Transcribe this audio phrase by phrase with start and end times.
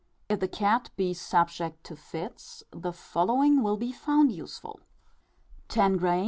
[0.29, 4.79] If the cat be subject to fits the following will be found useful:
[5.69, 6.19] ℞ Bromid.